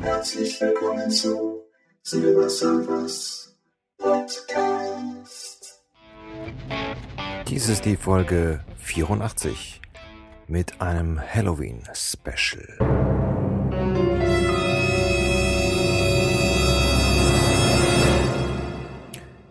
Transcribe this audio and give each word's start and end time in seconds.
Herzlich 0.00 0.60
willkommen 0.60 1.10
zu 1.10 1.64
Silver 2.02 2.50
Surfers 2.50 3.56
Podcast. 3.96 5.82
Dies 7.46 7.68
ist 7.68 7.84
die 7.84 7.96
Folge 7.96 8.64
84 8.88 9.82
mit 10.46 10.80
einem 10.80 11.20
Halloween-Special. 11.20 12.78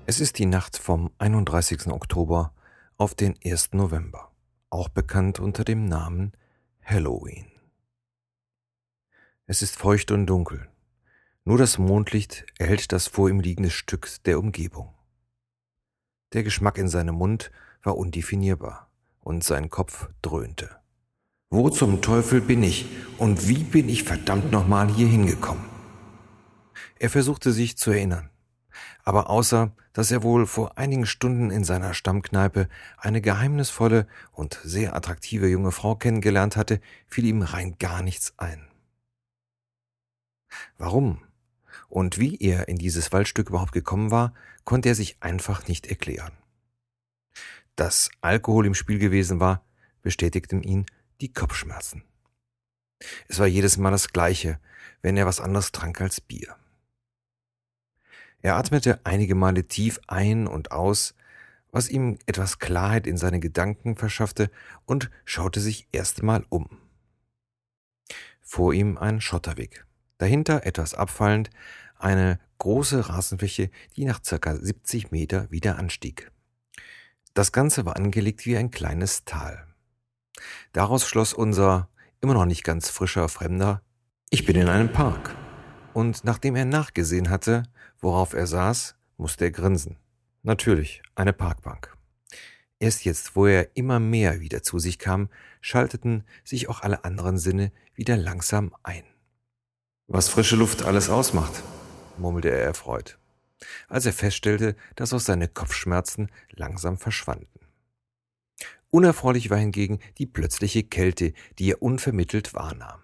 Es 0.07 0.19
ist 0.19 0.39
die 0.39 0.47
Nacht 0.47 0.77
vom 0.77 1.11
31. 1.19 1.85
Oktober 1.89 2.51
auf 2.97 3.13
den 3.13 3.35
1. 3.45 3.73
November, 3.73 4.31
auch 4.71 4.89
bekannt 4.89 5.39
unter 5.39 5.63
dem 5.63 5.85
Namen 5.85 6.31
Halloween. 6.83 7.45
Es 9.45 9.61
ist 9.61 9.77
feucht 9.77 10.09
und 10.09 10.25
dunkel. 10.25 10.67
Nur 11.45 11.59
das 11.59 11.77
Mondlicht 11.77 12.47
erhellt 12.57 12.91
das 12.91 13.07
vor 13.07 13.29
ihm 13.29 13.39
liegende 13.39 13.69
Stück 13.69 14.09
der 14.25 14.39
Umgebung. 14.39 14.95
Der 16.33 16.41
Geschmack 16.41 16.79
in 16.79 16.87
seinem 16.87 17.15
Mund 17.15 17.51
war 17.83 17.97
undefinierbar 17.97 18.86
und 19.27 19.43
sein 19.43 19.69
Kopf 19.69 20.07
dröhnte. 20.21 20.69
Wo 21.49 21.69
zum 21.69 22.01
Teufel 22.01 22.39
bin 22.39 22.63
ich 22.63 22.85
und 23.17 23.49
wie 23.49 23.63
bin 23.65 23.89
ich 23.89 24.03
verdammt 24.03 24.53
nochmal 24.53 24.87
hier 24.87 25.07
hingekommen? 25.07 25.65
Er 26.97 27.09
versuchte 27.09 27.51
sich 27.51 27.77
zu 27.77 27.91
erinnern, 27.91 28.29
aber 29.03 29.29
außer, 29.29 29.73
dass 29.91 30.11
er 30.11 30.23
wohl 30.23 30.45
vor 30.45 30.77
einigen 30.77 31.05
Stunden 31.05 31.51
in 31.51 31.65
seiner 31.65 31.93
Stammkneipe 31.93 32.69
eine 32.97 33.19
geheimnisvolle 33.19 34.07
und 34.31 34.59
sehr 34.63 34.95
attraktive 34.95 35.49
junge 35.49 35.73
Frau 35.73 35.95
kennengelernt 35.95 36.55
hatte, 36.55 36.79
fiel 37.05 37.25
ihm 37.25 37.41
rein 37.41 37.75
gar 37.79 38.03
nichts 38.03 38.33
ein. 38.37 38.65
Warum 40.77 41.21
und 41.89 42.17
wie 42.17 42.37
er 42.37 42.69
in 42.69 42.77
dieses 42.77 43.11
Waldstück 43.11 43.49
überhaupt 43.49 43.73
gekommen 43.73 44.09
war, 44.09 44.33
konnte 44.63 44.87
er 44.87 44.95
sich 44.95 45.17
einfach 45.19 45.67
nicht 45.67 45.87
erklären. 45.87 46.31
Dass 47.77 48.09
Alkohol 48.21 48.65
im 48.65 48.73
Spiel 48.73 48.97
gewesen 48.97 49.39
war, 49.39 49.63
bestätigten 50.01 50.63
ihn 50.63 50.87
die 51.21 51.31
Kopfschmerzen. 51.31 52.03
Es 53.27 53.37
war 53.37 53.45
jedes 53.45 53.77
Mal 53.77 53.91
das 53.91 54.09
gleiche, 54.09 54.59
wenn 55.03 55.15
er 55.15 55.27
was 55.27 55.39
anderes 55.39 55.71
trank 55.71 56.01
als 56.01 56.19
Bier. 56.19 56.55
Er 58.41 58.55
atmete 58.55 58.99
einige 59.05 59.35
Male 59.35 59.67
tief 59.67 59.99
ein 60.07 60.47
und 60.47 60.71
aus, 60.71 61.13
was 61.71 61.87
ihm 61.87 62.17
etwas 62.25 62.57
Klarheit 62.57 63.05
in 63.05 63.17
seine 63.17 63.39
Gedanken 63.39 63.95
verschaffte, 63.95 64.49
und 64.85 65.11
schaute 65.23 65.59
sich 65.59 65.87
erstmal 65.91 66.45
um. 66.49 66.81
Vor 68.41 68.73
ihm 68.73 68.97
ein 68.97 69.21
Schotterweg. 69.21 69.85
Dahinter, 70.17 70.65
etwas 70.65 70.95
abfallend, 70.95 71.51
eine 71.95 72.39
große 72.57 73.07
Rasenfläche, 73.07 73.69
die 73.95 74.05
nach 74.05 74.23
circa 74.23 74.55
70 74.55 75.11
Meter 75.11 75.51
wieder 75.51 75.77
anstieg. 75.77 76.31
Das 77.37 77.51
Ganze 77.51 77.85
war 77.85 77.97
angelegt 77.97 78.47
wie 78.47 78.57
ein 78.57 78.71
kleines 78.71 79.23
Tal. 79.23 79.67
Daraus 80.73 81.07
schloss 81.07 81.35
unser 81.35 81.87
immer 82.19 82.33
noch 82.33 82.45
nicht 82.45 82.63
ganz 82.63 82.89
frischer 82.89 83.29
Fremder, 83.29 83.83
ich 84.31 84.43
bin 84.43 84.55
in 84.55 84.67
einem 84.67 84.91
Park. 84.91 85.35
Und 85.93 86.23
nachdem 86.23 86.55
er 86.55 86.65
nachgesehen 86.65 87.29
hatte, 87.29 87.61
worauf 87.99 88.33
er 88.33 88.47
saß, 88.47 88.95
musste 89.17 89.45
er 89.45 89.51
grinsen. 89.51 89.97
Natürlich, 90.41 91.03
eine 91.13 91.31
Parkbank. 91.31 91.95
Erst 92.79 93.05
jetzt, 93.05 93.35
wo 93.35 93.45
er 93.45 93.77
immer 93.77 93.99
mehr 93.99 94.39
wieder 94.39 94.63
zu 94.63 94.79
sich 94.79 94.97
kam, 94.97 95.29
schalteten 95.61 96.23
sich 96.43 96.69
auch 96.69 96.81
alle 96.81 97.03
anderen 97.03 97.37
Sinne 97.37 97.71
wieder 97.93 98.17
langsam 98.17 98.75
ein. 98.81 99.03
Was 100.07 100.27
frische 100.27 100.55
Luft 100.55 100.81
alles 100.81 101.07
ausmacht, 101.11 101.61
murmelte 102.17 102.49
er 102.49 102.63
erfreut, 102.63 103.19
als 103.87 104.05
er 104.05 104.13
feststellte, 104.13 104.75
dass 104.95 105.13
auch 105.13 105.19
seine 105.19 105.47
Kopfschmerzen 105.47 106.29
langsam 106.51 106.97
verschwanden. 106.97 107.59
Unerfreulich 108.89 109.49
war 109.49 109.57
hingegen 109.57 109.99
die 110.17 110.25
plötzliche 110.25 110.83
Kälte, 110.83 111.33
die 111.59 111.71
er 111.71 111.81
unvermittelt 111.81 112.53
wahrnahm. 112.53 113.01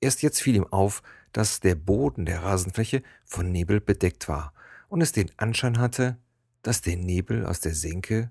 Erst 0.00 0.22
jetzt 0.22 0.40
fiel 0.40 0.56
ihm 0.56 0.66
auf, 0.66 1.02
dass 1.32 1.60
der 1.60 1.74
Boden 1.74 2.26
der 2.26 2.42
Rasenfläche 2.42 3.02
von 3.24 3.50
Nebel 3.50 3.80
bedeckt 3.80 4.28
war 4.28 4.52
und 4.88 5.00
es 5.00 5.12
den 5.12 5.30
Anschein 5.36 5.78
hatte, 5.78 6.18
dass 6.62 6.80
der 6.80 6.96
Nebel 6.96 7.44
aus 7.44 7.60
der 7.60 7.74
Senke 7.74 8.30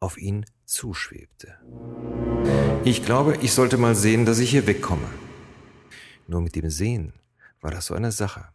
auf 0.00 0.16
ihn 0.16 0.46
zuschwebte. 0.64 1.58
Ich 2.84 3.04
glaube, 3.04 3.36
ich 3.42 3.52
sollte 3.52 3.76
mal 3.76 3.94
sehen, 3.94 4.24
dass 4.24 4.38
ich 4.38 4.50
hier 4.50 4.66
wegkomme, 4.66 5.08
nur 6.26 6.40
mit 6.40 6.54
dem 6.54 6.70
Sehen 6.70 7.12
war 7.60 7.70
das 7.70 7.86
so 7.86 7.94
eine 7.94 8.12
Sache. 8.12 8.48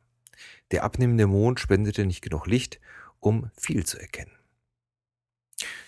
Der 0.71 0.83
abnehmende 0.83 1.27
Mond 1.27 1.59
spendete 1.59 2.05
nicht 2.05 2.21
genug 2.21 2.47
Licht, 2.47 2.79
um 3.19 3.49
viel 3.55 3.85
zu 3.85 3.99
erkennen. 3.99 4.31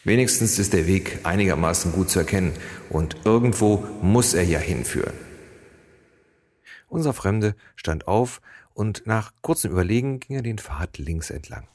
Wenigstens 0.04 0.60
ist 0.60 0.74
der 0.74 0.88
Weg 0.88 1.20
einigermaßen 1.24 1.92
gut 1.92 2.10
zu 2.10 2.20
erkennen 2.20 2.54
und 2.90 3.18
irgendwo 3.26 3.78
muss 4.02 4.34
er 4.34 4.44
ja 4.44 4.60
hinführen. 4.60 5.16
Unser 6.88 7.14
Fremde 7.14 7.56
stand 7.76 8.08
auf 8.08 8.42
und 8.74 9.08
nach 9.08 9.34
kurzem 9.42 9.72
Überlegen 9.72 10.20
ging 10.20 10.36
er 10.36 10.44
den 10.44 10.60
Pfad 10.60 10.98
links 10.98 11.32
entlang. 11.32 11.68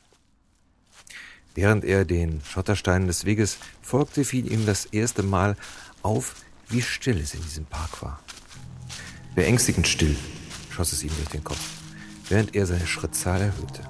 Während 1.55 1.85
er 1.85 2.05
den 2.05 2.41
Schottersteinen 2.45 3.09
des 3.09 3.25
Weges 3.25 3.59
folgte, 3.83 4.25
fiel 4.25 4.51
ihm 4.51 4.65
das 4.65 4.87
erste 4.87 5.25
Mal 5.25 5.57
auf, 6.03 6.37
wie 6.69 6.83
still 6.83 7.19
es 7.19 7.35
in 7.35 7.43
diesem 7.43 7.67
Park 7.67 8.03
war. 8.03 8.23
Beängstigend 9.35 9.89
still 9.89 10.17
schoss 10.71 10.93
es 10.93 11.03
ihm 11.03 11.11
durch 11.17 11.29
den 11.29 11.45
Kopf, 11.45 11.59
während 12.31 12.57
er 12.57 12.65
seine 12.65 12.87
Schrittzahl 12.87 13.43
erhöhte. 13.43 13.83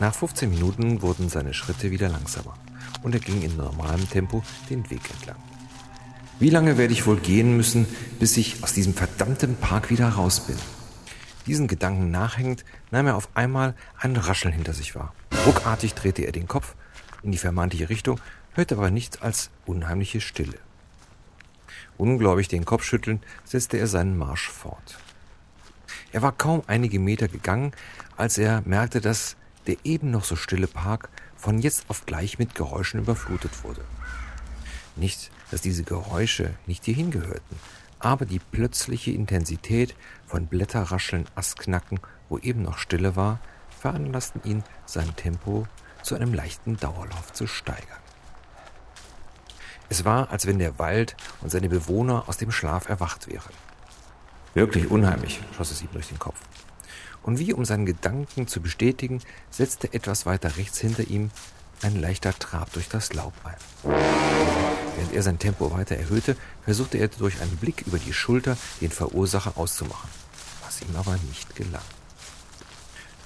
Nach 0.00 0.14
15 0.14 0.50
Minuten 0.50 1.00
wurden 1.00 1.30
seine 1.30 1.54
Schritte 1.54 1.90
wieder 1.90 2.10
langsamer 2.10 2.54
und 3.02 3.14
er 3.14 3.20
ging 3.20 3.40
in 3.40 3.56
normalem 3.56 4.08
Tempo 4.10 4.42
den 4.68 4.90
Weg 4.90 5.08
entlang. 5.10 5.36
Wie 6.38 6.50
lange 6.50 6.76
werde 6.76 6.92
ich 6.92 7.06
wohl 7.06 7.18
gehen 7.18 7.56
müssen, 7.56 7.86
bis 8.18 8.36
ich 8.36 8.62
aus 8.64 8.72
diesem 8.72 8.94
verdammten 8.94 9.56
Park 9.56 9.90
wieder 9.90 10.08
raus 10.08 10.40
bin? 10.40 10.56
Diesen 11.46 11.68
Gedanken 11.68 12.10
nachhängend 12.10 12.64
nahm 12.90 13.06
er 13.06 13.16
auf 13.16 13.28
einmal 13.34 13.74
ein 13.98 14.16
Rascheln 14.16 14.54
hinter 14.54 14.72
sich 14.72 14.94
wahr. 14.94 15.14
Ruckartig 15.46 15.94
drehte 15.94 16.22
er 16.22 16.32
den 16.32 16.48
Kopf 16.48 16.74
in 17.22 17.32
die 17.32 17.38
vermeintliche 17.38 17.88
Richtung, 17.88 18.20
hörte 18.54 18.76
aber 18.76 18.90
nichts 18.90 19.22
als 19.22 19.50
unheimliche 19.66 20.20
Stille. 20.20 20.58
Ungläubig 21.96 22.48
den 22.48 22.64
Kopf 22.64 22.84
schüttelnd, 22.84 23.24
setzte 23.44 23.76
er 23.76 23.86
seinen 23.86 24.16
Marsch 24.16 24.48
fort. 24.48 24.98
Er 26.12 26.20
war 26.20 26.32
kaum 26.32 26.62
einige 26.66 26.98
Meter 26.98 27.26
gegangen, 27.26 27.72
als 28.16 28.36
er 28.36 28.62
merkte, 28.66 29.00
dass 29.00 29.36
der 29.66 29.76
eben 29.84 30.10
noch 30.10 30.24
so 30.24 30.36
stille 30.36 30.66
Park 30.66 31.08
von 31.36 31.58
jetzt 31.58 31.88
auf 31.88 32.04
gleich 32.04 32.38
mit 32.38 32.54
Geräuschen 32.54 33.00
überflutet 33.00 33.64
wurde. 33.64 33.84
Nicht, 34.94 35.30
dass 35.50 35.62
diese 35.62 35.84
Geräusche 35.84 36.54
nicht 36.66 36.84
hierhin 36.84 37.10
gehörten, 37.10 37.56
aber 37.98 38.26
die 38.26 38.40
plötzliche 38.40 39.12
Intensität 39.12 39.94
von 40.26 40.46
Blätterrascheln, 40.46 41.26
Astknacken, 41.34 42.00
wo 42.28 42.38
eben 42.38 42.62
noch 42.62 42.76
Stille 42.76 43.16
war, 43.16 43.40
veranlassten 43.80 44.42
ihn, 44.44 44.64
sein 44.84 45.16
Tempo 45.16 45.66
zu 46.02 46.14
einem 46.14 46.34
leichten 46.34 46.76
Dauerlauf 46.76 47.32
zu 47.32 47.46
steigern. 47.46 48.02
Es 49.88 50.04
war, 50.04 50.30
als 50.30 50.46
wenn 50.46 50.58
der 50.58 50.78
Wald 50.78 51.16
und 51.40 51.50
seine 51.50 51.68
Bewohner 51.68 52.28
aus 52.28 52.36
dem 52.36 52.50
Schlaf 52.50 52.88
erwacht 52.88 53.28
wären. 53.28 53.52
Wirklich 54.54 54.90
unheimlich, 54.90 55.40
schoss 55.56 55.70
es 55.70 55.82
ihm 55.82 55.88
durch 55.92 56.08
den 56.08 56.18
Kopf. 56.18 56.38
Und 57.22 57.38
wie 57.38 57.52
um 57.52 57.64
seinen 57.64 57.86
Gedanken 57.86 58.46
zu 58.48 58.60
bestätigen, 58.60 59.20
setzte 59.50 59.92
etwas 59.94 60.26
weiter 60.26 60.56
rechts 60.56 60.78
hinter 60.78 61.04
ihm 61.04 61.30
ein 61.82 62.00
leichter 62.00 62.36
Trab 62.38 62.72
durch 62.72 62.88
das 62.88 63.12
Laub 63.14 63.32
ein. 63.44 63.56
Während 64.96 65.12
er 65.14 65.22
sein 65.22 65.38
Tempo 65.38 65.72
weiter 65.72 65.96
erhöhte, 65.96 66.36
versuchte 66.64 66.98
er 66.98 67.08
durch 67.08 67.40
einen 67.40 67.56
Blick 67.56 67.84
über 67.86 67.98
die 67.98 68.12
Schulter 68.12 68.56
den 68.80 68.90
Verursacher 68.90 69.56
auszumachen, 69.56 70.10
was 70.64 70.82
ihm 70.82 70.94
aber 70.96 71.16
nicht 71.28 71.56
gelang. 71.56 71.82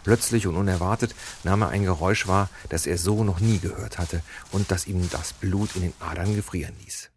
Plötzlich 0.04 0.46
und 0.46 0.54
unerwartet 0.56 1.16
nahm 1.42 1.62
er 1.62 1.70
ein 1.70 1.84
Geräusch 1.84 2.28
wahr, 2.28 2.48
das 2.68 2.86
er 2.86 2.96
so 2.96 3.24
noch 3.24 3.40
nie 3.40 3.58
gehört 3.58 3.98
hatte 3.98 4.22
und 4.52 4.70
das 4.70 4.86
ihm 4.86 5.10
das 5.10 5.32
Blut 5.32 5.74
in 5.74 5.82
den 5.82 5.94
Adern 5.98 6.36
gefrieren 6.36 6.76
ließ. 6.84 7.10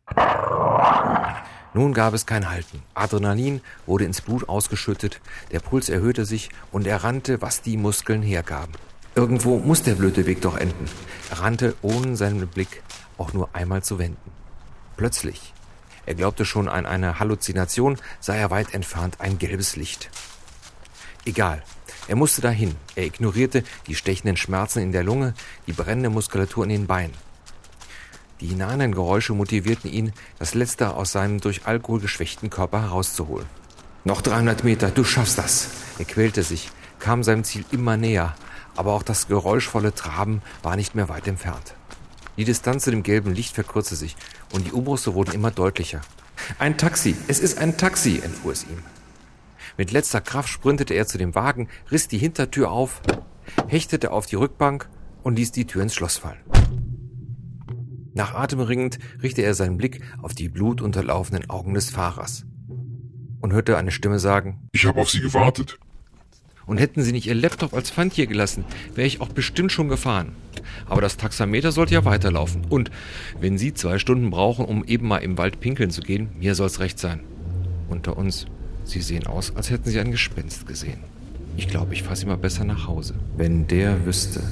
Nun 1.73 1.93
gab 1.93 2.13
es 2.13 2.25
kein 2.25 2.49
Halten. 2.49 2.81
Adrenalin 2.95 3.61
wurde 3.85 4.05
ins 4.05 4.21
Blut 4.21 4.49
ausgeschüttet, 4.49 5.21
der 5.51 5.59
Puls 5.59 5.89
erhöhte 5.89 6.25
sich 6.25 6.49
und 6.71 6.87
er 6.87 7.03
rannte, 7.03 7.41
was 7.41 7.61
die 7.61 7.77
Muskeln 7.77 8.23
hergaben. 8.23 8.73
Irgendwo 9.15 9.59
muss 9.59 9.83
der 9.83 9.95
blöde 9.95 10.25
Weg 10.25 10.41
doch 10.41 10.57
enden. 10.57 10.85
Er 11.29 11.39
rannte, 11.39 11.75
ohne 11.81 12.15
seinen 12.15 12.47
Blick 12.47 12.83
auch 13.17 13.33
nur 13.33 13.49
einmal 13.53 13.83
zu 13.83 13.99
wenden. 13.99 14.31
Plötzlich, 14.97 15.53
er 16.05 16.15
glaubte 16.15 16.45
schon 16.45 16.67
an 16.67 16.85
eine 16.85 17.19
Halluzination, 17.19 17.97
sah 18.19 18.35
er 18.35 18.49
weit 18.49 18.73
entfernt 18.73 19.17
ein 19.19 19.37
gelbes 19.37 19.75
Licht. 19.75 20.09
Egal, 21.25 21.61
er 22.07 22.15
musste 22.15 22.41
dahin. 22.41 22.75
Er 22.95 23.05
ignorierte 23.05 23.63
die 23.85 23.93
stechenden 23.93 24.35
Schmerzen 24.35 24.79
in 24.79 24.91
der 24.91 25.03
Lunge, 25.03 25.35
die 25.67 25.73
brennende 25.73 26.09
Muskulatur 26.09 26.63
in 26.63 26.71
den 26.71 26.87
Beinen. 26.87 27.13
Die 28.41 28.55
nahenden 28.55 28.93
Geräusche 28.93 29.33
motivierten 29.33 29.91
ihn, 29.91 30.13
das 30.37 30.53
Letzte 30.53 30.93
aus 30.93 31.11
seinem 31.11 31.41
durch 31.41 31.65
Alkohol 31.65 31.99
geschwächten 31.99 32.49
Körper 32.49 32.83
herauszuholen. 32.83 33.47
Noch 34.05 34.21
300 34.21 34.63
Meter, 34.63 34.91
du 34.91 35.03
schaffst 35.03 35.37
das. 35.37 35.67
Er 35.97 36.05
quälte 36.05 36.43
sich, 36.43 36.71
kam 36.99 37.21
seinem 37.21 37.43
Ziel 37.43 37.65
immer 37.71 37.97
näher, 37.97 38.35
aber 38.77 38.93
auch 38.93 39.03
das 39.03 39.27
geräuschvolle 39.27 39.93
Traben 39.93 40.41
war 40.63 40.77
nicht 40.77 40.95
mehr 40.95 41.09
weit 41.09 41.27
entfernt. 41.27 41.75
Die 42.37 42.45
Distanz 42.45 42.85
zu 42.85 42.91
dem 42.91 43.03
gelben 43.03 43.33
Licht 43.33 43.55
verkürzte 43.55 43.97
sich 43.97 44.15
und 44.53 44.65
die 44.65 44.71
Umrisse 44.71 45.13
wurden 45.13 45.33
immer 45.33 45.51
deutlicher. 45.51 45.99
Ein 46.59 46.77
Taxi, 46.77 47.17
es 47.27 47.39
ist 47.39 47.57
ein 47.57 47.75
Taxi, 47.75 48.21
entfuhr 48.23 48.53
es 48.53 48.63
ihm. 48.63 48.81
Mit 49.75 49.91
letzter 49.91 50.21
Kraft 50.21 50.47
sprintete 50.47 50.93
er 50.93 51.05
zu 51.05 51.17
dem 51.17 51.35
Wagen, 51.35 51.67
riss 51.91 52.07
die 52.07 52.17
Hintertür 52.17 52.71
auf, 52.71 53.01
hechtete 53.67 54.11
auf 54.11 54.25
die 54.25 54.37
Rückbank 54.37 54.87
und 55.23 55.35
ließ 55.35 55.51
die 55.51 55.67
Tür 55.67 55.83
ins 55.83 55.95
Schloss 55.95 56.17
fallen. 56.17 56.39
Nach 58.19 58.33
Atem 58.33 58.59
ringend 58.59 58.99
richtete 59.23 59.47
er 59.47 59.53
seinen 59.53 59.77
Blick 59.77 60.01
auf 60.21 60.33
die 60.33 60.49
blutunterlaufenden 60.49 61.49
Augen 61.49 61.73
des 61.73 61.89
Fahrers 61.89 62.43
und 63.39 63.53
hörte 63.53 63.77
eine 63.77 63.91
Stimme 63.91 64.19
sagen, 64.19 64.67
Ich 64.73 64.85
habe 64.85 64.99
auf 64.99 65.09
Sie 65.09 65.21
gewartet. 65.21 65.79
Und 66.65 66.79
hätten 66.79 67.01
Sie 67.01 67.13
nicht 67.13 67.27
Ihr 67.27 67.35
Laptop 67.35 67.73
als 67.73 67.91
Pfand 67.91 68.11
hier 68.11 68.27
gelassen, 68.27 68.65
wäre 68.93 69.07
ich 69.07 69.21
auch 69.21 69.29
bestimmt 69.29 69.71
schon 69.71 69.87
gefahren. 69.87 70.33
Aber 70.85 70.99
das 70.99 71.15
Taxameter 71.15 71.71
sollte 71.71 71.93
ja 71.93 72.03
weiterlaufen. 72.03 72.65
Und 72.67 72.91
wenn 73.39 73.57
Sie 73.57 73.73
zwei 73.73 73.99
Stunden 73.99 74.31
brauchen, 74.31 74.65
um 74.65 74.83
eben 74.83 75.07
mal 75.07 75.19
im 75.19 75.37
Wald 75.37 75.61
pinkeln 75.61 75.89
zu 75.89 76.01
gehen, 76.01 76.27
mir 76.37 76.55
soll's 76.55 76.81
recht 76.81 76.99
sein. 76.99 77.21
Unter 77.87 78.17
uns, 78.17 78.47
Sie 78.83 78.99
sehen 78.99 79.27
aus, 79.27 79.55
als 79.55 79.69
hätten 79.69 79.89
Sie 79.89 79.99
ein 80.01 80.11
Gespenst 80.11 80.67
gesehen. 80.67 80.99
Ich 81.55 81.69
glaube, 81.69 81.93
ich 81.93 82.03
fahre 82.03 82.17
Sie 82.17 82.25
mal 82.25 82.35
besser 82.35 82.65
nach 82.65 82.85
Hause. 82.85 83.15
Wenn 83.37 83.65
der 83.65 84.05
wüsste. 84.05 84.43